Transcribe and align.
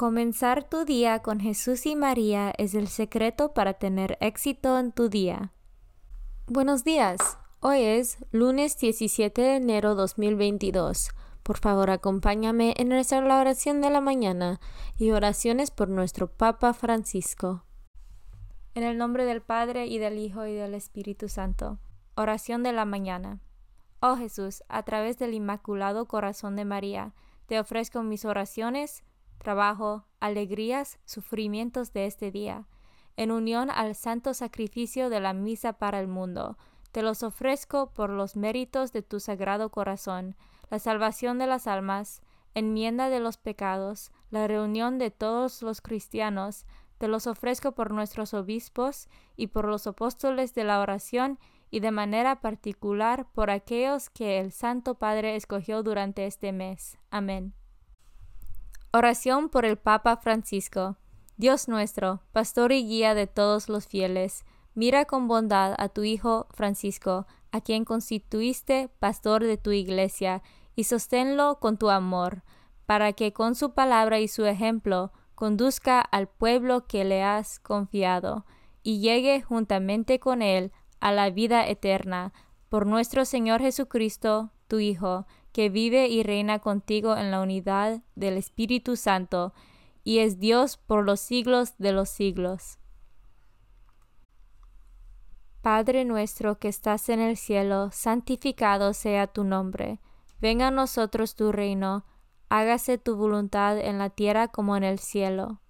Comenzar 0.00 0.64
tu 0.64 0.86
día 0.86 1.18
con 1.18 1.40
Jesús 1.40 1.84
y 1.84 1.94
María 1.94 2.54
es 2.56 2.72
el 2.72 2.88
secreto 2.88 3.52
para 3.52 3.74
tener 3.74 4.16
éxito 4.22 4.78
en 4.78 4.92
tu 4.92 5.10
día. 5.10 5.52
Buenos 6.46 6.84
días. 6.84 7.18
Hoy 7.60 7.82
es 7.82 8.16
lunes 8.32 8.78
17 8.78 9.42
de 9.42 9.56
enero 9.56 9.94
2022. 9.94 11.10
Por 11.42 11.58
favor, 11.58 11.90
acompáñame 11.90 12.72
en 12.78 12.88
nuestra 12.88 13.18
oración 13.18 13.82
de 13.82 13.90
la 13.90 14.00
mañana 14.00 14.58
y 14.96 15.10
oraciones 15.10 15.70
por 15.70 15.90
nuestro 15.90 16.28
Papa 16.32 16.72
Francisco. 16.72 17.66
En 18.74 18.84
el 18.84 18.96
nombre 18.96 19.26
del 19.26 19.42
Padre 19.42 19.84
y 19.84 19.98
del 19.98 20.16
Hijo 20.16 20.46
y 20.46 20.54
del 20.54 20.72
Espíritu 20.72 21.28
Santo. 21.28 21.78
Oración 22.14 22.62
de 22.62 22.72
la 22.72 22.86
mañana. 22.86 23.42
Oh 24.00 24.16
Jesús, 24.16 24.62
a 24.70 24.82
través 24.82 25.18
del 25.18 25.34
Inmaculado 25.34 26.06
Corazón 26.06 26.56
de 26.56 26.64
María, 26.64 27.12
te 27.44 27.60
ofrezco 27.60 28.02
mis 28.02 28.24
oraciones, 28.24 29.02
trabajo, 29.40 30.04
alegrías, 30.20 31.00
sufrimientos 31.04 31.92
de 31.92 32.06
este 32.06 32.30
día, 32.30 32.66
en 33.16 33.32
unión 33.32 33.70
al 33.70 33.94
santo 33.94 34.34
sacrificio 34.34 35.10
de 35.10 35.20
la 35.20 35.32
misa 35.32 35.72
para 35.72 35.98
el 35.98 36.06
mundo. 36.06 36.56
Te 36.92 37.02
los 37.02 37.22
ofrezco 37.22 37.92
por 37.92 38.10
los 38.10 38.36
méritos 38.36 38.92
de 38.92 39.02
tu 39.02 39.18
sagrado 39.18 39.70
corazón, 39.70 40.36
la 40.70 40.78
salvación 40.78 41.38
de 41.38 41.46
las 41.46 41.66
almas, 41.66 42.22
enmienda 42.54 43.08
de 43.08 43.20
los 43.20 43.36
pecados, 43.36 44.12
la 44.30 44.46
reunión 44.46 44.98
de 44.98 45.10
todos 45.10 45.62
los 45.62 45.80
cristianos, 45.80 46.66
te 46.98 47.08
los 47.08 47.26
ofrezco 47.26 47.72
por 47.72 47.92
nuestros 47.92 48.34
obispos 48.34 49.08
y 49.34 49.46
por 49.46 49.64
los 49.64 49.86
apóstoles 49.86 50.54
de 50.54 50.64
la 50.64 50.80
oración 50.80 51.38
y 51.70 51.80
de 51.80 51.92
manera 51.92 52.40
particular 52.40 53.26
por 53.32 53.50
aquellos 53.50 54.10
que 54.10 54.38
el 54.38 54.52
Santo 54.52 54.96
Padre 54.96 55.34
escogió 55.36 55.82
durante 55.82 56.26
este 56.26 56.52
mes. 56.52 56.98
Amén. 57.10 57.54
Oración 58.92 59.50
por 59.50 59.64
el 59.64 59.76
Papa 59.76 60.16
Francisco. 60.16 60.96
Dios 61.36 61.68
nuestro, 61.68 62.22
pastor 62.32 62.72
y 62.72 62.84
guía 62.84 63.14
de 63.14 63.28
todos 63.28 63.68
los 63.68 63.86
fieles, 63.86 64.44
mira 64.74 65.04
con 65.04 65.28
bondad 65.28 65.76
a 65.78 65.88
tu 65.90 66.02
Hijo 66.02 66.48
Francisco, 66.54 67.28
a 67.52 67.60
quien 67.60 67.84
constituiste 67.84 68.90
pastor 68.98 69.44
de 69.44 69.56
tu 69.56 69.70
iglesia, 69.70 70.42
y 70.74 70.84
sosténlo 70.84 71.60
con 71.60 71.78
tu 71.78 71.88
amor, 71.88 72.42
para 72.84 73.12
que 73.12 73.32
con 73.32 73.54
su 73.54 73.74
palabra 73.74 74.18
y 74.18 74.26
su 74.26 74.44
ejemplo 74.44 75.12
conduzca 75.36 76.00
al 76.00 76.26
pueblo 76.26 76.88
que 76.88 77.04
le 77.04 77.22
has 77.22 77.60
confiado, 77.60 78.44
y 78.82 78.98
llegue 78.98 79.40
juntamente 79.40 80.18
con 80.18 80.42
él 80.42 80.72
a 80.98 81.12
la 81.12 81.30
vida 81.30 81.64
eterna, 81.64 82.32
por 82.68 82.86
nuestro 82.86 83.24
Señor 83.24 83.60
Jesucristo, 83.60 84.50
tu 84.66 84.80
Hijo, 84.80 85.28
que 85.52 85.68
vive 85.68 86.08
y 86.08 86.22
reina 86.22 86.58
contigo 86.60 87.16
en 87.16 87.30
la 87.30 87.40
unidad 87.40 88.02
del 88.14 88.36
Espíritu 88.36 88.96
Santo, 88.96 89.52
y 90.04 90.18
es 90.18 90.38
Dios 90.38 90.76
por 90.76 91.04
los 91.04 91.20
siglos 91.20 91.74
de 91.78 91.92
los 91.92 92.08
siglos. 92.08 92.78
Padre 95.62 96.04
nuestro 96.04 96.58
que 96.58 96.68
estás 96.68 97.08
en 97.10 97.20
el 97.20 97.36
cielo, 97.36 97.90
santificado 97.92 98.94
sea 98.94 99.26
tu 99.26 99.44
nombre. 99.44 100.00
Venga 100.40 100.68
a 100.68 100.70
nosotros 100.70 101.34
tu 101.34 101.52
reino, 101.52 102.06
hágase 102.48 102.96
tu 102.96 103.16
voluntad 103.16 103.78
en 103.78 103.98
la 103.98 104.08
tierra 104.08 104.48
como 104.48 104.76
en 104.76 104.84
el 104.84 104.98
cielo. 104.98 105.60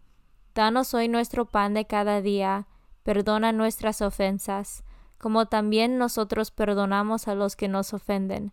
Danos 0.55 0.95
hoy 0.95 1.09
nuestro 1.09 1.47
pan 1.47 1.75
de 1.75 1.87
cada 1.87 2.21
día, 2.23 2.69
perdona 3.03 3.51
nuestras 3.51 4.01
ofensas, 4.01 4.85
como 5.19 5.47
también 5.47 5.99
nosotros 5.99 6.53
perdonamos 6.53 7.27
a 7.27 7.35
los 7.35 7.57
que 7.57 7.67
nos 7.67 7.93
ofenden 7.93 8.53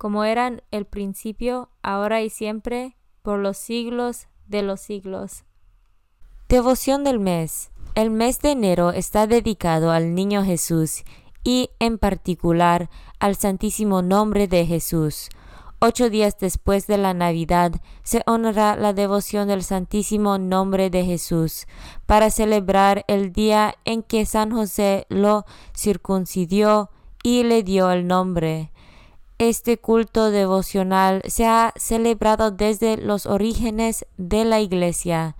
como 0.00 0.24
eran 0.24 0.62
el 0.70 0.86
principio, 0.86 1.68
ahora 1.82 2.22
y 2.22 2.30
siempre, 2.30 2.96
por 3.20 3.38
los 3.38 3.58
siglos 3.58 4.28
de 4.46 4.62
los 4.62 4.80
siglos. 4.80 5.44
Devoción 6.48 7.04
del 7.04 7.20
mes. 7.20 7.70
El 7.94 8.10
mes 8.10 8.38
de 8.38 8.52
enero 8.52 8.92
está 8.92 9.26
dedicado 9.26 9.90
al 9.90 10.14
Niño 10.14 10.42
Jesús 10.42 11.04
y, 11.44 11.68
en 11.80 11.98
particular, 11.98 12.88
al 13.18 13.36
Santísimo 13.36 14.00
Nombre 14.00 14.48
de 14.48 14.64
Jesús. 14.64 15.28
Ocho 15.80 16.08
días 16.08 16.38
después 16.38 16.86
de 16.86 16.96
la 16.96 17.12
Navidad 17.12 17.72
se 18.02 18.22
honra 18.24 18.76
la 18.76 18.94
devoción 18.94 19.48
del 19.48 19.62
Santísimo 19.62 20.38
Nombre 20.38 20.88
de 20.88 21.04
Jesús 21.04 21.66
para 22.06 22.30
celebrar 22.30 23.04
el 23.06 23.34
día 23.34 23.74
en 23.84 24.02
que 24.02 24.24
San 24.24 24.50
José 24.50 25.04
lo 25.10 25.44
circuncidió 25.76 26.88
y 27.22 27.42
le 27.42 27.62
dio 27.62 27.90
el 27.90 28.06
nombre. 28.06 28.72
Este 29.40 29.78
culto 29.78 30.30
devocional 30.30 31.22
se 31.26 31.46
ha 31.46 31.72
celebrado 31.74 32.50
desde 32.50 32.98
los 32.98 33.24
orígenes 33.24 34.04
de 34.18 34.44
la 34.44 34.60
Iglesia. 34.60 35.34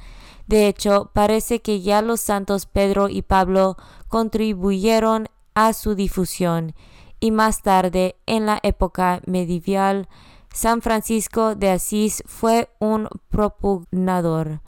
De 0.47 0.69
hecho, 0.69 1.11
parece 1.13 1.61
que 1.61 1.83
ya 1.83 2.01
los 2.01 2.23
santos 2.23 2.65
Pedro 2.65 3.11
y 3.11 3.21
Pablo 3.21 3.77
contribuyeron 4.09 5.29
a 5.53 5.75
su 5.75 5.95
difusión, 5.95 6.75
y 7.21 7.31
más 7.31 7.61
tarde, 7.61 8.17
en 8.25 8.47
la 8.47 8.59
época 8.63 9.21
medieval, 9.27 10.09
San 10.51 10.81
Francisco 10.81 11.55
de 11.55 11.69
Asís 11.69 12.23
fue 12.25 12.71
un 12.79 13.07
propugnador. 13.29 14.63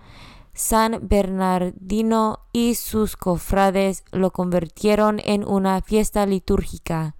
San 0.52 1.08
Bernardino 1.08 2.40
y 2.52 2.74
sus 2.74 3.16
cofrades 3.16 4.04
lo 4.12 4.30
convirtieron 4.30 5.22
en 5.24 5.48
una 5.48 5.80
fiesta 5.80 6.26
litúrgica. 6.26 7.16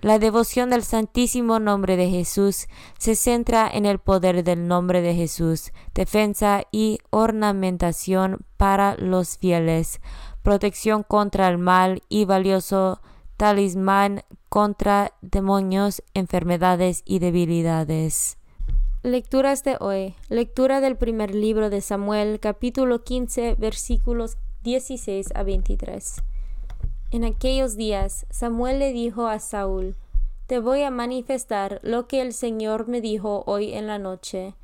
La 0.00 0.20
devoción 0.20 0.70
del 0.70 0.84
Santísimo 0.84 1.58
Nombre 1.58 1.96
de 1.96 2.08
Jesús 2.08 2.68
se 2.98 3.16
centra 3.16 3.68
en 3.68 3.84
el 3.84 3.98
poder 3.98 4.44
del 4.44 4.68
nombre 4.68 5.02
de 5.02 5.12
Jesús, 5.14 5.72
defensa 5.92 6.62
y 6.70 7.00
ornamentación 7.10 8.38
para 8.56 8.96
los 8.96 9.38
fieles, 9.38 10.00
protección 10.44 11.02
contra 11.02 11.48
el 11.48 11.58
mal 11.58 12.02
y 12.08 12.26
valioso 12.26 13.00
talismán 13.36 14.22
contra 14.48 15.14
demonios, 15.20 16.04
enfermedades 16.14 17.02
y 17.04 17.18
debilidades. 17.18 18.38
Lecturas 19.02 19.64
de 19.64 19.78
hoy. 19.80 20.14
Lectura 20.28 20.80
del 20.80 20.96
primer 20.96 21.34
libro 21.34 21.70
de 21.70 21.80
Samuel, 21.80 22.38
capítulo 22.38 23.02
15, 23.02 23.56
versículos 23.56 24.38
16 24.62 25.30
a 25.34 25.42
23. 25.42 26.22
En 27.10 27.24
aquellos 27.24 27.76
días 27.76 28.26
Samuel 28.28 28.80
le 28.80 28.92
dijo 28.92 29.28
a 29.28 29.38
Saúl, 29.38 29.96
Te 30.46 30.58
voy 30.58 30.82
a 30.82 30.90
manifestar 30.90 31.80
lo 31.82 32.06
que 32.06 32.20
el 32.20 32.34
Señor 32.34 32.86
me 32.86 33.00
dijo 33.00 33.44
hoy 33.46 33.72
en 33.72 33.86
la 33.86 33.98
noche. 33.98 34.54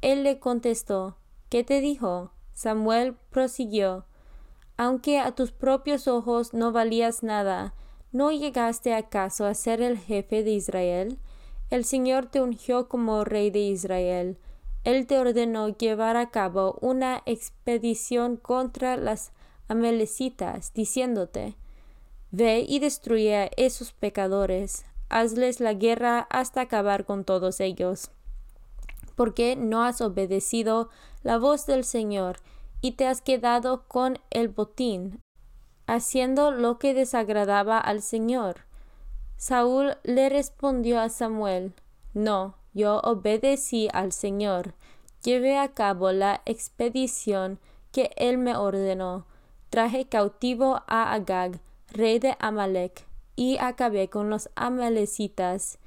Él 0.00 0.22
le 0.22 0.38
contestó, 0.38 1.16
¿Qué 1.50 1.64
te 1.64 1.82
dijo? 1.82 2.30
Samuel 2.54 3.14
prosiguió, 3.28 4.06
Aunque 4.78 5.18
a 5.18 5.32
tus 5.32 5.52
propios 5.52 6.08
ojos 6.08 6.54
no 6.54 6.72
valías 6.72 7.22
nada, 7.22 7.74
¿no 8.10 8.32
llegaste 8.32 8.94
acaso 8.94 9.44
a 9.44 9.52
ser 9.52 9.82
el 9.82 9.98
jefe 9.98 10.42
de 10.42 10.52
Israel? 10.52 11.18
El 11.68 11.84
Señor 11.84 12.24
te 12.24 12.40
ungió 12.40 12.88
como 12.88 13.22
rey 13.22 13.50
de 13.50 13.60
Israel. 13.60 14.38
Él 14.84 15.06
te 15.06 15.18
ordenó 15.18 15.68
llevar 15.68 16.16
a 16.16 16.30
cabo 16.30 16.78
una 16.80 17.22
expedición 17.26 18.38
contra 18.38 18.96
las 18.96 19.32
amelecitas, 19.68 20.72
diciéndote, 20.72 21.54
Ve 22.32 22.64
y 22.66 22.78
destruye 22.78 23.36
a 23.36 23.50
esos 23.58 23.92
pecadores, 23.92 24.86
hazles 25.10 25.60
la 25.60 25.74
guerra 25.74 26.26
hasta 26.30 26.62
acabar 26.62 27.04
con 27.04 27.24
todos 27.24 27.60
ellos. 27.60 28.10
Porque 29.16 29.54
no 29.54 29.84
has 29.84 30.00
obedecido 30.00 30.88
la 31.22 31.36
voz 31.36 31.66
del 31.66 31.84
Señor 31.84 32.38
y 32.80 32.92
te 32.92 33.06
has 33.06 33.20
quedado 33.20 33.84
con 33.86 34.18
el 34.30 34.48
botín, 34.48 35.20
haciendo 35.86 36.50
lo 36.52 36.78
que 36.78 36.94
desagradaba 36.94 37.78
al 37.78 38.00
Señor. 38.00 38.62
Saúl 39.36 39.98
le 40.02 40.30
respondió 40.30 41.00
a 41.00 41.10
Samuel, 41.10 41.74
No, 42.14 42.56
yo 42.72 43.00
obedecí 43.00 43.90
al 43.92 44.12
Señor, 44.12 44.72
llevé 45.22 45.58
a 45.58 45.68
cabo 45.68 46.12
la 46.12 46.40
expedición 46.46 47.58
que 47.92 48.10
él 48.16 48.38
me 48.38 48.56
ordenó, 48.56 49.26
traje 49.68 50.06
cautivo 50.06 50.82
a 50.86 51.12
Agag, 51.12 51.60
rey 51.92 52.18
de 52.18 52.36
Amalek, 52.38 53.06
y 53.36 53.58
acabé 53.58 54.08
con 54.08 54.30
los 54.30 54.50
amalecitas. 54.54 55.78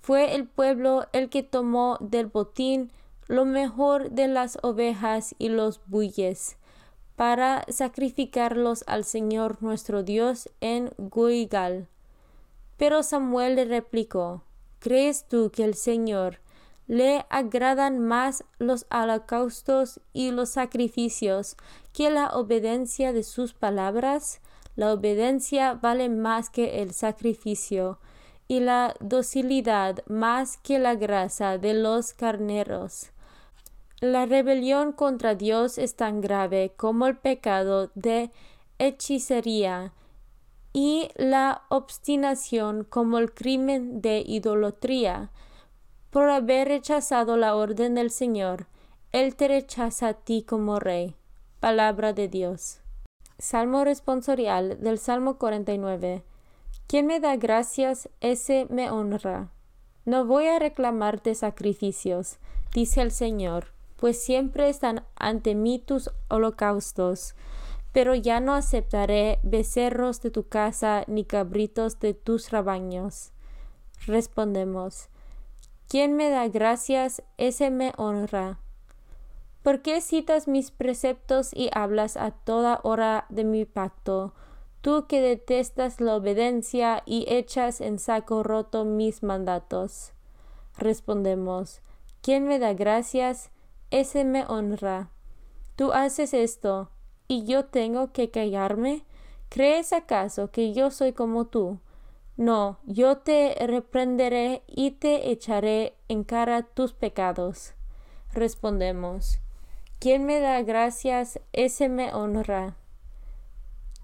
Fue 0.00 0.34
el 0.34 0.46
pueblo 0.46 1.06
el 1.12 1.28
que 1.28 1.42
tomó 1.42 1.98
del 2.00 2.26
botín 2.26 2.90
lo 3.28 3.44
mejor 3.44 4.10
de 4.10 4.28
las 4.28 4.58
ovejas 4.62 5.34
y 5.38 5.48
los 5.48 5.80
bueyes, 5.86 6.56
para 7.16 7.64
sacrificarlos 7.68 8.84
al 8.86 9.04
Señor 9.04 9.62
nuestro 9.62 10.02
Dios 10.02 10.48
en 10.60 10.90
Guigal. 10.98 11.88
Pero 12.76 13.02
Samuel 13.02 13.56
le 13.56 13.64
replicó, 13.64 14.42
¿Crees 14.78 15.26
tú 15.26 15.50
que 15.50 15.64
el 15.64 15.74
Señor 15.74 16.40
le 16.86 17.26
agradan 17.30 17.98
más 17.98 18.44
los 18.58 18.86
holocaustos 18.90 20.00
y 20.12 20.30
los 20.30 20.50
sacrificios 20.50 21.56
que 21.92 22.10
la 22.10 22.28
obediencia 22.28 23.12
de 23.12 23.24
sus 23.24 23.54
palabras? 23.54 24.40
La 24.76 24.92
obediencia 24.92 25.74
vale 25.74 26.08
más 26.08 26.50
que 26.50 26.82
el 26.82 26.92
sacrificio, 26.92 27.98
y 28.48 28.60
la 28.60 28.94
docilidad 29.00 30.04
más 30.06 30.56
que 30.58 30.78
la 30.78 30.94
grasa 30.94 31.58
de 31.58 31.74
los 31.74 32.12
carneros. 32.12 33.10
La 34.00 34.26
rebelión 34.26 34.92
contra 34.92 35.34
Dios 35.34 35.78
es 35.78 35.96
tan 35.96 36.20
grave 36.20 36.72
como 36.76 37.06
el 37.06 37.16
pecado 37.16 37.90
de 37.94 38.30
hechicería 38.78 39.92
y 40.72 41.08
la 41.16 41.62
obstinación 41.70 42.84
como 42.84 43.18
el 43.18 43.32
crimen 43.32 44.02
de 44.02 44.22
idolatría. 44.24 45.30
Por 46.10 46.28
haber 46.28 46.68
rechazado 46.68 47.36
la 47.36 47.56
orden 47.56 47.94
del 47.94 48.10
Señor, 48.10 48.66
Él 49.12 49.34
te 49.34 49.48
rechaza 49.48 50.08
a 50.08 50.14
ti 50.14 50.42
como 50.42 50.78
rey. 50.78 51.16
Palabra 51.60 52.12
de 52.12 52.28
Dios. 52.28 52.80
Salmo 53.38 53.84
responsorial 53.84 54.80
del 54.80 54.98
Salmo 54.98 55.38
49. 55.38 56.22
Quien 56.86 57.06
me 57.06 57.20
da 57.20 57.36
gracias, 57.36 58.08
ese 58.20 58.66
me 58.70 58.90
honra. 58.90 59.50
No 60.04 60.24
voy 60.24 60.46
a 60.46 60.58
reclamarte 60.58 61.34
sacrificios, 61.34 62.38
dice 62.72 63.02
el 63.02 63.10
Señor 63.10 63.76
pues 63.96 64.22
siempre 64.22 64.68
están 64.68 65.04
ante 65.16 65.54
mí 65.54 65.78
tus 65.78 66.10
holocaustos. 66.28 67.34
Pero 67.92 68.14
ya 68.14 68.40
no 68.40 68.54
aceptaré 68.54 69.38
becerros 69.42 70.20
de 70.20 70.30
tu 70.30 70.48
casa 70.48 71.04
ni 71.06 71.24
cabritos 71.24 71.98
de 71.98 72.12
tus 72.12 72.50
rebaños. 72.50 73.32
Respondemos, 74.06 75.08
quien 75.88 76.14
me 76.14 76.28
da 76.28 76.46
gracias, 76.48 77.22
ese 77.38 77.70
me 77.70 77.92
honra. 77.96 78.60
¿Por 79.66 79.82
qué 79.82 80.00
citas 80.00 80.46
mis 80.46 80.70
preceptos 80.70 81.50
y 81.52 81.70
hablas 81.72 82.16
a 82.16 82.30
toda 82.30 82.78
hora 82.84 83.26
de 83.30 83.42
mi 83.42 83.64
pacto? 83.64 84.32
Tú 84.80 85.08
que 85.08 85.20
detestas 85.20 86.00
la 86.00 86.14
obediencia 86.14 87.02
y 87.04 87.24
echas 87.26 87.80
en 87.80 87.98
saco 87.98 88.44
roto 88.44 88.84
mis 88.84 89.24
mandatos. 89.24 90.12
Respondemos, 90.78 91.80
¿quién 92.22 92.46
me 92.46 92.60
da 92.60 92.74
gracias? 92.74 93.50
ese 93.90 94.24
me 94.24 94.44
honra. 94.46 95.10
Tú 95.74 95.90
haces 95.90 96.32
esto, 96.32 96.90
y 97.26 97.44
yo 97.44 97.64
tengo 97.64 98.12
que 98.12 98.30
callarme. 98.30 99.04
¿Crees 99.48 99.92
acaso 99.92 100.52
que 100.52 100.74
yo 100.74 100.92
soy 100.92 101.12
como 101.12 101.46
tú? 101.46 101.80
No, 102.36 102.78
yo 102.84 103.16
te 103.16 103.56
reprenderé 103.66 104.62
y 104.68 104.92
te 104.92 105.32
echaré 105.32 105.96
en 106.06 106.22
cara 106.22 106.62
tus 106.62 106.92
pecados. 106.92 107.74
Respondemos, 108.32 109.40
quien 109.98 110.26
me 110.26 110.40
da 110.40 110.62
gracias, 110.62 111.40
ese 111.52 111.88
me 111.88 112.12
honra. 112.12 112.76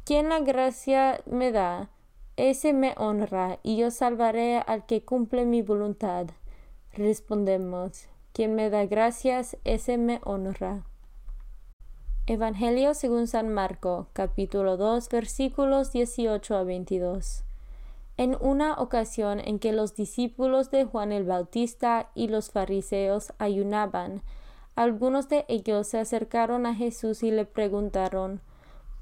Quien 0.04 0.30
la 0.30 0.40
gracia 0.40 1.20
me 1.26 1.52
da, 1.52 1.90
ese 2.36 2.72
me 2.72 2.94
honra, 2.96 3.58
y 3.62 3.76
yo 3.76 3.90
salvaré 3.90 4.58
al 4.66 4.86
que 4.86 5.04
cumple 5.04 5.44
mi 5.44 5.60
voluntad. 5.60 6.28
Respondemos, 6.94 8.08
quien 8.32 8.54
me 8.54 8.70
da 8.70 8.86
gracias, 8.86 9.58
ese 9.64 9.98
me 9.98 10.20
honra. 10.24 10.84
Evangelio 12.26 12.94
según 12.94 13.26
San 13.26 13.52
Marco, 13.52 14.08
capítulo 14.14 14.76
2, 14.76 15.08
versículos 15.10 15.92
18 15.92 16.56
a 16.56 16.64
22. 16.64 17.44
En 18.16 18.36
una 18.40 18.74
ocasión 18.74 19.40
en 19.40 19.58
que 19.58 19.72
los 19.72 19.94
discípulos 19.94 20.70
de 20.70 20.84
Juan 20.84 21.12
el 21.12 21.24
Bautista 21.24 22.10
y 22.14 22.28
los 22.28 22.50
fariseos 22.50 23.32
ayunaban, 23.38 24.22
algunos 24.74 25.28
de 25.28 25.44
ellos 25.48 25.86
se 25.88 25.98
acercaron 25.98 26.66
a 26.66 26.74
Jesús 26.74 27.22
y 27.22 27.30
le 27.30 27.44
preguntaron, 27.44 28.40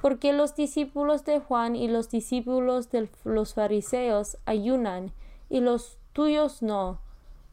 ¿por 0.01 0.19
qué 0.19 0.33
los 0.33 0.55
discípulos 0.55 1.25
de 1.25 1.41
Juan 1.41 1.77
y 1.77 1.89
los 1.89 2.11
discípulos 2.11 2.91
de 2.91 3.09
los 3.25 3.55
fariseos 3.55 4.39
ayunan 4.47 5.13
y 5.49 5.61
los 5.61 5.99
tuyos 6.13 6.63
no? 6.63 7.01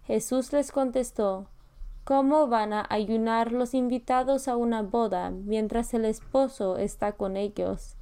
Jesús 0.03 0.53
les 0.53 0.71
contestó, 0.71 1.47
¿Cómo 2.07 2.47
van 2.47 2.71
a 2.71 2.87
ayunar 2.89 3.51
los 3.51 3.73
invitados 3.73 4.47
a 4.47 4.55
una 4.55 4.81
boda 4.81 5.29
mientras 5.29 5.93
el 5.93 6.05
esposo 6.05 6.77
está 6.77 7.11
con 7.11 7.35
ellos? 7.35 7.97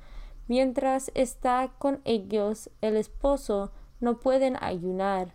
Mientras 0.48 1.10
está 1.16 1.72
con 1.80 2.02
ellos 2.06 2.70
el 2.82 2.98
esposo 2.98 3.72
no 4.00 4.20
pueden 4.20 4.58
ayunar, 4.62 5.34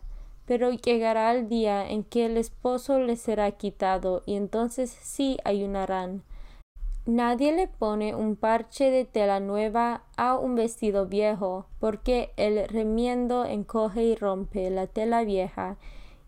pero 0.51 0.73
llegará 0.73 1.33
el 1.33 1.49
día 1.49 1.89
en 1.89 2.03
que 2.03 2.27
el 2.27 2.37
esposo 2.37 2.99
les 2.99 3.21
será 3.21 3.53
quitado 3.53 4.25
y 4.27 4.35
entonces 4.35 4.91
sí 4.91 5.39
ayunarán. 5.45 6.25
Nadie 7.07 7.53
le 7.53 7.69
pone 7.69 8.17
un 8.17 8.35
parche 8.35 8.91
de 8.91 9.05
tela 9.05 9.39
nueva 9.39 10.03
a 10.17 10.37
un 10.37 10.57
vestido 10.57 11.07
viejo, 11.07 11.67
porque 11.79 12.33
el 12.37 12.67
remiendo 12.67 13.45
encoge 13.45 14.03
y 14.03 14.17
rompe 14.17 14.71
la 14.71 14.89
tela 14.89 15.23
vieja 15.23 15.77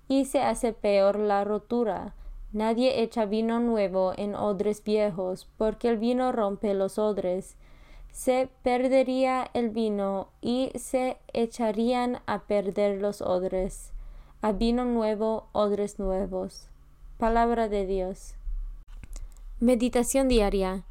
y 0.06 0.26
se 0.26 0.40
hace 0.40 0.72
peor 0.72 1.18
la 1.18 1.42
rotura. 1.42 2.14
Nadie 2.52 3.02
echa 3.02 3.24
vino 3.24 3.58
nuevo 3.58 4.12
en 4.16 4.36
odres 4.36 4.84
viejos, 4.84 5.48
porque 5.56 5.88
el 5.88 5.96
vino 5.96 6.30
rompe 6.30 6.74
los 6.74 6.96
odres. 6.96 7.56
Se 8.12 8.48
perdería 8.62 9.50
el 9.52 9.70
vino 9.70 10.28
y 10.40 10.70
se 10.76 11.16
echarían 11.32 12.20
a 12.26 12.42
perder 12.42 13.00
los 13.00 13.20
odres. 13.20 13.91
A 14.44 14.50
vino 14.50 14.84
nuevo, 14.84 15.46
odres 15.52 16.00
nuevos. 16.00 16.66
Palabra 17.16 17.68
de 17.68 17.86
Dios. 17.86 18.34
Meditación 19.60 20.26
diaria. 20.26 20.84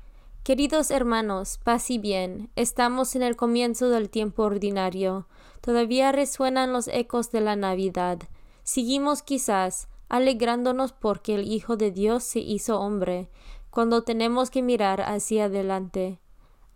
Queridos 0.43 0.89
hermanos, 0.89 1.59
paz 1.61 1.91
y 1.91 1.97
bien, 1.97 2.49
estamos 2.55 3.13
en 3.17 3.23
el 3.23 3.35
comienzo 3.35 3.89
del 3.89 4.09
tiempo 4.09 4.43
ordinario. 4.43 5.27
Todavía 5.59 6.13
resuenan 6.13 6.71
los 6.71 6.87
ecos 6.87 7.33
de 7.33 7.41
la 7.41 7.57
Navidad. 7.57 8.19
Seguimos 8.63 9.21
quizás 9.21 9.89
alegrándonos 10.07 10.93
porque 10.93 11.35
el 11.35 11.51
Hijo 11.51 11.75
de 11.75 11.91
Dios 11.91 12.23
se 12.23 12.39
hizo 12.39 12.79
hombre, 12.79 13.27
cuando 13.69 14.03
tenemos 14.03 14.49
que 14.49 14.61
mirar 14.61 15.01
hacia 15.01 15.45
adelante. 15.45 16.21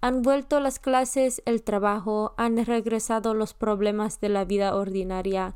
Han 0.02 0.24
vuelto 0.24 0.60
las 0.60 0.80
clases, 0.80 1.42
el 1.46 1.64
trabajo, 1.64 2.34
han 2.36 2.66
regresado 2.66 3.34
los 3.34 3.54
problemas 3.54 4.20
de 4.20 4.28
la 4.28 4.44
vida 4.44 4.76
ordinaria, 4.76 5.56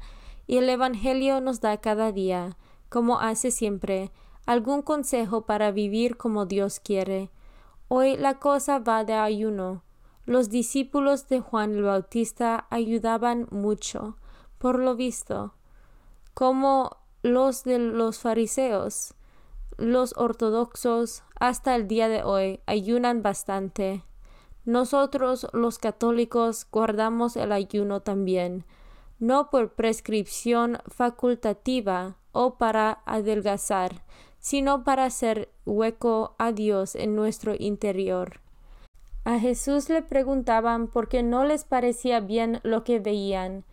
y 0.50 0.58
el 0.58 0.68
Evangelio 0.68 1.42
nos 1.42 1.62
da 1.62 1.78
cada 1.78 2.12
día, 2.12 2.58
como 2.90 3.20
hace 3.20 3.52
siempre, 3.52 4.12
algún 4.48 4.82
consejo 4.82 5.44
para 5.46 5.70
vivir 5.70 6.18
como 6.18 6.48
Dios 6.48 6.80
quiere. 6.80 7.30
Hoy 7.88 8.18
la 8.18 8.40
cosa 8.40 8.80
va 8.80 9.04
de 9.04 9.14
ayuno. 9.14 9.84
Los 10.26 10.50
discípulos 10.50 11.28
de 11.30 11.40
Juan 11.40 11.76
el 11.76 11.84
Bautista 11.84 12.66
ayudaban 12.72 13.48
mucho, 13.52 14.18
por 14.58 14.80
lo 14.80 14.96
visto. 14.96 15.54
Como 16.34 16.98
los 17.22 17.64
de 17.64 17.78
los 17.78 18.18
fariseos, 18.18 19.14
los 19.78 20.16
ortodoxos, 20.18 21.22
hasta 21.40 21.76
el 21.76 21.88
día 21.88 22.10
de 22.10 22.24
hoy 22.24 22.60
ayunan 22.66 23.22
bastante. 23.22 24.04
Nosotros 24.66 25.46
los 25.54 25.78
católicos 25.78 26.66
guardamos 26.72 27.38
el 27.38 27.52
ayuno 27.52 28.00
también, 28.00 28.66
no 29.20 29.50
por 29.50 29.74
prescripción 29.74 30.80
facultativa 30.88 32.16
o 32.32 32.56
para 32.56 33.02
adelgazar, 33.06 34.02
sino 34.40 34.84
para 34.84 35.06
hacer 35.06 35.50
hueco 35.66 36.36
a 36.38 36.52
Dios 36.52 36.96
en 36.96 37.16
nuestro 37.16 37.54
interior. 37.58 38.40
A 39.26 39.38
Jesús 39.40 39.90
le 39.90 40.02
preguntaban 40.02 40.88
por 40.88 41.10
qué 41.10 41.22
no 41.24 41.44
les 41.44 41.66
parecía 41.66 42.20
bien 42.20 42.62
lo 42.64 42.84
que 42.84 43.00
veían. 43.00 43.66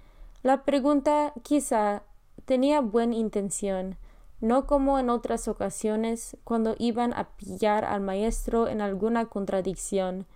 La 0.43 0.65
pregunta 0.65 1.33
quizá 1.43 2.03
tenía 2.45 2.81
buena 2.81 3.15
intención, 3.15 3.97
no 4.41 4.67
como 4.67 4.99
en 4.99 5.09
otras 5.09 5.49
ocasiones 5.49 6.37
cuando 6.45 6.75
iban 6.79 7.12
a 7.15 7.29
pillar 7.37 7.85
al 7.85 8.00
maestro 8.00 8.69
en 8.69 8.81
alguna 8.81 9.26
contradicción. 9.26 10.26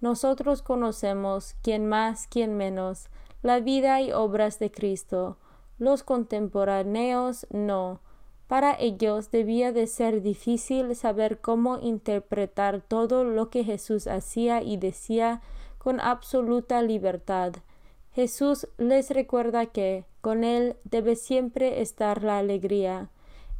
Nosotros 0.00 0.62
conocemos, 0.62 1.54
quien 1.62 1.86
más, 1.86 2.26
quien 2.26 2.56
menos, 2.56 3.08
la 3.42 3.60
vida 3.60 4.00
y 4.00 4.12
obras 4.12 4.58
de 4.58 4.70
Cristo. 4.70 5.36
Los 5.78 6.02
contemporáneos 6.02 7.46
no. 7.50 8.00
Para 8.46 8.76
ellos 8.78 9.30
debía 9.30 9.72
de 9.72 9.86
ser 9.86 10.22
difícil 10.22 10.94
saber 10.96 11.40
cómo 11.40 11.78
interpretar 11.78 12.80
todo 12.80 13.24
lo 13.24 13.48
que 13.48 13.64
Jesús 13.64 14.06
hacía 14.06 14.60
y 14.62 14.76
decía 14.76 15.40
con 15.78 16.00
absoluta 16.00 16.82
libertad. 16.82 17.54
Jesús 18.12 18.66
les 18.76 19.10
recuerda 19.10 19.66
que 19.66 20.04
con 20.20 20.44
Él 20.44 20.76
debe 20.84 21.16
siempre 21.16 21.80
estar 21.80 22.24
la 22.24 22.38
alegría. 22.38 23.08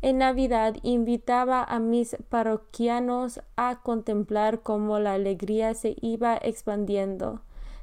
En 0.02 0.18
Navidad 0.18 0.76
invitaba 0.82 1.62
a 1.62 1.78
mis 1.78 2.16
parroquianos 2.28 3.40
a 3.56 3.80
contemplar 3.82 4.60
cómo 4.62 4.99
la 4.99 5.12
alegría 5.12 5.75
se 5.75 5.94
iba 6.00 6.37
expandiendo, 6.37 7.42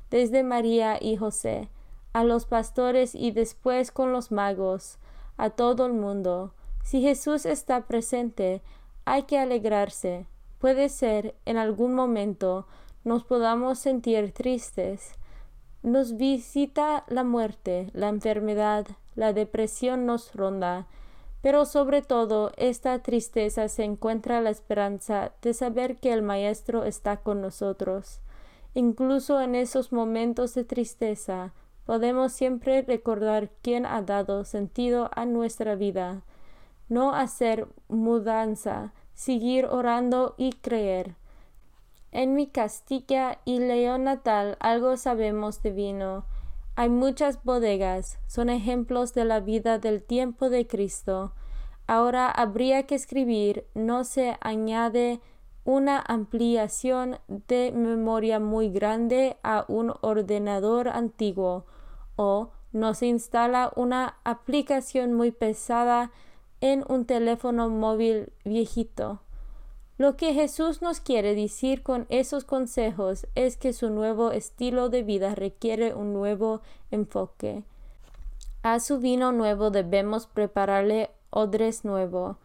desde 0.09 0.43
María 0.43 0.97
y 0.99 1.15
José, 1.15 1.69
a 2.17 2.23
los 2.23 2.47
pastores 2.47 3.13
y 3.13 3.29
después 3.29 3.91
con 3.91 4.11
los 4.11 4.31
magos, 4.31 4.97
a 5.37 5.51
todo 5.51 5.85
el 5.85 5.93
mundo. 5.93 6.51
Si 6.81 6.99
Jesús 6.99 7.45
está 7.45 7.85
presente, 7.85 8.63
hay 9.05 9.23
que 9.23 9.37
alegrarse. 9.37 10.25
Puede 10.57 10.89
ser, 10.89 11.35
en 11.45 11.57
algún 11.57 11.93
momento, 11.93 12.65
nos 13.03 13.23
podamos 13.23 13.77
sentir 13.77 14.31
tristes. 14.31 15.11
Nos 15.83 16.17
visita 16.17 17.03
la 17.07 17.23
muerte, 17.23 17.91
la 17.93 18.09
enfermedad, 18.09 18.87
la 19.13 19.31
depresión 19.31 20.07
nos 20.07 20.33
ronda, 20.33 20.87
pero 21.43 21.65
sobre 21.65 22.01
todo 22.01 22.51
esta 22.57 22.97
tristeza 23.03 23.67
se 23.67 23.83
encuentra 23.83 24.41
la 24.41 24.49
esperanza 24.49 25.33
de 25.43 25.53
saber 25.53 25.97
que 25.97 26.13
el 26.13 26.23
Maestro 26.23 26.83
está 26.83 27.17
con 27.17 27.41
nosotros. 27.41 28.21
Incluso 28.73 29.39
en 29.39 29.53
esos 29.53 29.91
momentos 29.91 30.55
de 30.55 30.63
tristeza 30.63 31.53
podemos 31.87 32.33
siempre 32.33 32.81
recordar 32.81 33.49
quién 33.61 33.85
ha 33.85 34.01
dado 34.01 34.43
sentido 34.43 35.09
a 35.15 35.25
nuestra 35.25 35.75
vida. 35.75 36.21
No 36.89 37.15
hacer 37.15 37.69
mudanza, 37.87 38.93
seguir 39.13 39.65
orando 39.65 40.35
y 40.37 40.51
creer. 40.51 41.15
En 42.11 42.35
mi 42.35 42.47
Castilla 42.47 43.39
y 43.45 43.59
León 43.59 44.03
natal 44.03 44.57
algo 44.59 44.97
sabemos 44.97 45.63
de 45.63 45.71
vino. 45.71 46.25
Hay 46.75 46.89
muchas 46.89 47.41
bodegas, 47.45 48.19
son 48.27 48.49
ejemplos 48.49 49.13
de 49.13 49.23
la 49.23 49.39
vida 49.39 49.79
del 49.79 50.03
tiempo 50.03 50.49
de 50.49 50.67
Cristo. 50.67 51.31
Ahora 51.87 52.29
habría 52.29 52.83
que 52.83 52.95
escribir, 52.95 53.65
no 53.75 54.03
se 54.03 54.35
añade 54.41 55.21
una 55.63 56.03
ampliación 56.05 57.19
de 57.47 57.71
memoria 57.71 58.41
muy 58.41 58.69
grande 58.69 59.37
a 59.41 59.63
un 59.69 59.93
ordenador 60.01 60.89
antiguo 60.89 61.65
o 62.17 62.49
no 62.73 62.93
se 62.93 63.05
instala 63.05 63.71
una 63.77 64.17
aplicación 64.25 65.13
muy 65.13 65.31
pesada 65.31 66.11
en 66.59 66.83
un 66.89 67.05
teléfono 67.05 67.69
móvil 67.69 68.33
viejito. 68.43 69.21
Lo 69.97 70.15
que 70.15 70.33
Jesús 70.33 70.81
nos 70.81 70.99
quiere 70.99 71.33
decir 71.33 71.81
con 71.81 72.05
esos 72.09 72.43
consejos 72.43 73.25
es 73.33 73.57
que 73.57 73.73
su 73.73 73.89
nuevo 73.89 74.31
estilo 74.31 74.89
de 74.89 75.01
vida 75.01 75.33
requiere 75.33 75.95
un 75.95 76.13
nuevo 76.13 76.61
enfoque. 76.91 77.63
A 78.61 78.79
su 78.79 78.99
vino 78.99 79.31
nuevo 79.31 79.71
debemos 79.71 80.27
prepararle 80.27 81.09
odres 81.29 81.83
nuevo, 81.83 82.37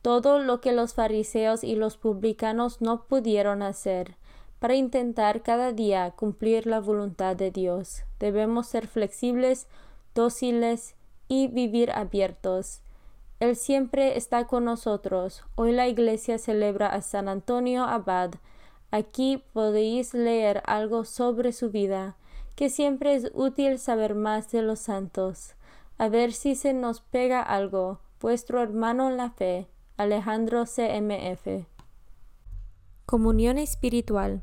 todo 0.00 0.38
lo 0.38 0.60
que 0.60 0.72
los 0.72 0.94
fariseos 0.94 1.64
y 1.64 1.76
los 1.76 1.96
publicanos 1.96 2.80
no 2.80 3.04
pudieron 3.04 3.62
hacer. 3.62 4.16
Para 4.64 4.76
intentar 4.76 5.42
cada 5.42 5.72
día 5.72 6.10
cumplir 6.12 6.66
la 6.66 6.80
voluntad 6.80 7.36
de 7.36 7.50
Dios, 7.50 8.04
debemos 8.18 8.66
ser 8.66 8.86
flexibles, 8.86 9.66
dóciles 10.14 10.94
y 11.28 11.48
vivir 11.48 11.90
abiertos. 11.90 12.80
Él 13.40 13.56
siempre 13.56 14.16
está 14.16 14.46
con 14.46 14.64
nosotros. 14.64 15.44
Hoy 15.54 15.72
la 15.72 15.86
iglesia 15.86 16.38
celebra 16.38 16.86
a 16.86 17.02
San 17.02 17.28
Antonio 17.28 17.84
Abad. 17.84 18.36
Aquí 18.90 19.44
podéis 19.52 20.14
leer 20.14 20.62
algo 20.64 21.04
sobre 21.04 21.52
su 21.52 21.68
vida, 21.68 22.16
que 22.56 22.70
siempre 22.70 23.16
es 23.16 23.30
útil 23.34 23.78
saber 23.78 24.14
más 24.14 24.50
de 24.50 24.62
los 24.62 24.78
santos. 24.78 25.56
A 25.98 26.08
ver 26.08 26.32
si 26.32 26.54
se 26.54 26.72
nos 26.72 27.02
pega 27.02 27.42
algo. 27.42 28.00
Vuestro 28.18 28.62
hermano 28.62 29.10
en 29.10 29.18
la 29.18 29.28
fe, 29.28 29.68
Alejandro 29.98 30.64
CMF. 30.64 31.66
Comunión 33.04 33.58
espiritual. 33.58 34.42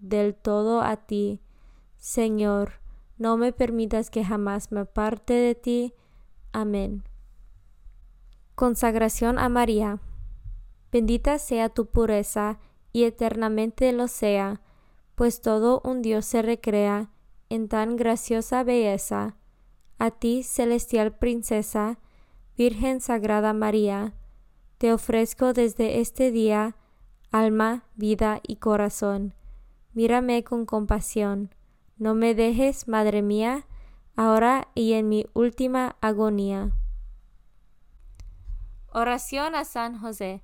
del 0.00 0.34
todo 0.34 0.82
a 0.82 0.96
ti. 0.96 1.40
Señor, 1.96 2.80
no 3.18 3.36
me 3.36 3.52
permitas 3.52 4.10
que 4.10 4.24
jamás 4.24 4.72
me 4.72 4.80
aparte 4.80 5.34
de 5.34 5.54
ti. 5.54 5.94
Amén. 6.52 7.04
Consagración 8.54 9.38
a 9.38 9.48
María. 9.48 10.00
Bendita 10.90 11.38
sea 11.38 11.68
tu 11.68 11.86
pureza 11.86 12.58
y 12.92 13.04
eternamente 13.04 13.92
lo 13.92 14.08
sea, 14.08 14.60
pues 15.14 15.40
todo 15.40 15.80
un 15.84 16.02
Dios 16.02 16.24
se 16.24 16.42
recrea 16.42 17.10
en 17.48 17.68
tan 17.68 17.96
graciosa 17.96 18.64
belleza. 18.64 19.36
A 19.98 20.10
ti, 20.10 20.42
celestial 20.42 21.16
princesa, 21.16 21.98
Virgen 22.56 23.00
Sagrada 23.00 23.52
María, 23.52 24.14
te 24.78 24.92
ofrezco 24.92 25.52
desde 25.52 26.00
este 26.00 26.30
día 26.30 26.76
alma, 27.30 27.84
vida 27.94 28.40
y 28.42 28.56
corazón 28.56 29.34
mírame 29.92 30.44
con 30.44 30.66
compasión. 30.66 31.54
No 31.96 32.14
me 32.14 32.34
dejes, 32.34 32.88
Madre 32.88 33.22
mía, 33.22 33.66
ahora 34.16 34.68
y 34.74 34.94
en 34.94 35.08
mi 35.08 35.26
última 35.34 35.96
agonía. 36.00 36.72
Oración 38.92 39.54
a 39.54 39.64
San 39.64 39.98
José. 39.98 40.42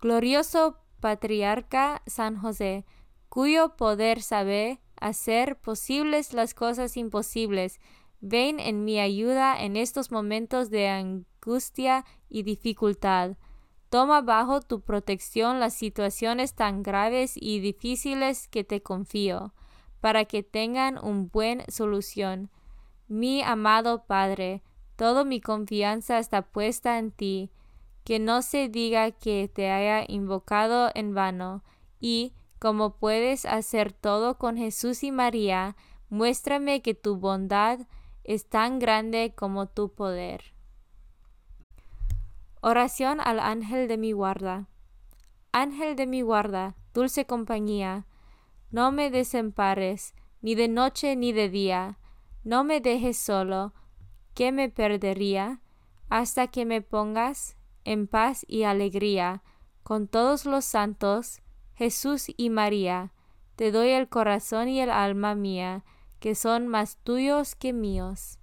Glorioso 0.00 0.78
patriarca 1.00 2.02
San 2.06 2.36
José, 2.36 2.84
cuyo 3.28 3.76
poder 3.76 4.22
sabe 4.22 4.80
hacer 5.00 5.56
posibles 5.56 6.32
las 6.32 6.54
cosas 6.54 6.96
imposibles, 6.96 7.80
ven 8.20 8.60
en 8.60 8.84
mi 8.84 9.00
ayuda 9.00 9.60
en 9.62 9.76
estos 9.76 10.10
momentos 10.10 10.70
de 10.70 10.88
angustia 10.88 12.04
y 12.28 12.42
dificultad. 12.42 13.36
Toma 13.90 14.20
bajo 14.20 14.60
tu 14.60 14.82
protección 14.82 15.60
las 15.60 15.72
situaciones 15.72 16.54
tan 16.54 16.82
graves 16.82 17.32
y 17.36 17.60
difíciles 17.60 18.46
que 18.48 18.62
te 18.62 18.82
confío, 18.82 19.54
para 20.00 20.26
que 20.26 20.42
tengan 20.42 21.02
una 21.02 21.28
buena 21.32 21.64
solución. 21.68 22.50
Mi 23.08 23.42
amado 23.42 24.04
Padre, 24.04 24.62
toda 24.96 25.24
mi 25.24 25.40
confianza 25.40 26.18
está 26.18 26.42
puesta 26.42 26.98
en 26.98 27.12
ti, 27.12 27.50
que 28.04 28.18
no 28.18 28.42
se 28.42 28.68
diga 28.68 29.10
que 29.10 29.50
te 29.52 29.70
haya 29.70 30.04
invocado 30.06 30.90
en 30.94 31.14
vano, 31.14 31.64
y, 31.98 32.34
como 32.58 32.96
puedes 32.96 33.46
hacer 33.46 33.92
todo 33.92 34.36
con 34.36 34.58
Jesús 34.58 35.02
y 35.02 35.12
María, 35.12 35.76
muéstrame 36.10 36.82
que 36.82 36.94
tu 36.94 37.16
bondad 37.16 37.80
es 38.24 38.46
tan 38.48 38.78
grande 38.78 39.32
como 39.34 39.66
tu 39.66 39.94
poder. 39.94 40.57
Oración 42.60 43.20
al 43.20 43.38
ángel 43.38 43.86
de 43.86 43.96
mi 43.96 44.12
guarda. 44.12 44.68
Ángel 45.52 45.94
de 45.94 46.06
mi 46.06 46.22
guarda, 46.22 46.74
dulce 46.92 47.24
compañía, 47.24 48.06
no 48.70 48.90
me 48.90 49.10
desempares, 49.10 50.14
ni 50.42 50.54
de 50.54 50.68
noche 50.68 51.14
ni 51.14 51.32
de 51.32 51.48
día, 51.48 51.98
no 52.44 52.64
me 52.64 52.80
dejes 52.80 53.16
solo, 53.16 53.74
que 54.34 54.52
me 54.52 54.68
perdería, 54.68 55.60
hasta 56.08 56.48
que 56.48 56.64
me 56.64 56.82
pongas 56.82 57.56
en 57.84 58.06
paz 58.06 58.44
y 58.48 58.64
alegría, 58.64 59.42
con 59.82 60.08
todos 60.08 60.44
los 60.44 60.64
santos, 60.64 61.40
Jesús 61.74 62.26
y 62.36 62.50
María, 62.50 63.12
te 63.54 63.70
doy 63.70 63.90
el 63.90 64.08
corazón 64.08 64.68
y 64.68 64.80
el 64.80 64.90
alma 64.90 65.34
mía, 65.34 65.84
que 66.18 66.34
son 66.34 66.66
más 66.66 66.96
tuyos 66.98 67.54
que 67.54 67.72
míos. 67.72 68.38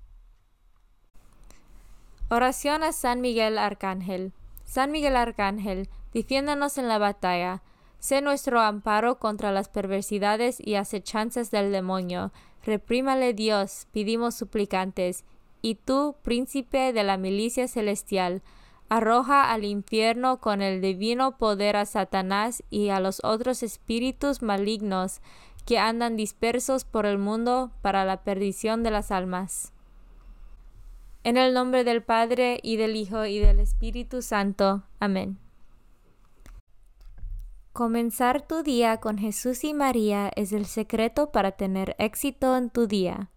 Oración 2.27 2.81
a 2.81 2.91
San 2.91 3.21
Miguel 3.21 3.59
Arcángel. 3.59 4.33
San 4.63 4.89
Miguel 4.89 5.15
Arcángel, 5.15 5.89
defiéndonos 6.11 6.79
en 6.79 6.87
la 6.87 6.97
batalla. 6.97 7.61
Sé 7.99 8.21
nuestro 8.21 8.61
amparo 8.61 9.19
contra 9.19 9.51
las 9.51 9.69
perversidades 9.69 10.57
y 10.59 10.73
acechanzas 10.73 11.51
del 11.51 11.71
demonio. 11.71 12.31
Reprímale 12.65 13.35
Dios, 13.35 13.85
pedimos 13.91 14.33
suplicantes. 14.33 15.23
Y 15.61 15.75
tú, 15.75 16.15
príncipe 16.23 16.93
de 16.93 17.03
la 17.03 17.17
milicia 17.17 17.67
celestial, 17.67 18.41
arroja 18.89 19.51
al 19.51 19.63
infierno 19.63 20.41
con 20.41 20.63
el 20.63 20.81
divino 20.81 21.37
poder 21.37 21.75
a 21.75 21.85
Satanás 21.85 22.63
y 22.71 22.89
a 22.89 22.99
los 22.99 23.23
otros 23.23 23.61
espíritus 23.61 24.41
malignos 24.41 25.21
que 25.67 25.77
andan 25.77 26.15
dispersos 26.15 26.85
por 26.85 27.05
el 27.05 27.19
mundo 27.19 27.71
para 27.83 28.03
la 28.03 28.23
perdición 28.23 28.81
de 28.81 28.89
las 28.89 29.11
almas. 29.11 29.74
En 31.25 31.37
el 31.37 31.55
nombre 31.55 31.83
del 31.83 32.03
Padre 32.03 32.59
y 32.61 32.77
del 32.77 32.95
Hijo 32.95 33.25
y 33.25 33.39
del 33.39 33.59
Espíritu 33.59 34.21
Santo. 34.21 34.83
Amén. 34.99 35.39
Comenzar 37.73 38.45
tu 38.45 38.61
día 38.61 38.97
con 38.97 39.17
Jesús 39.17 39.63
y 39.63 39.73
María 39.73 40.31
es 40.35 40.53
el 40.53 40.67
secreto 40.67 41.31
para 41.31 41.53
tener 41.53 41.95
éxito 41.97 42.55
en 42.55 42.69
tu 42.69 42.85
día. 42.85 43.31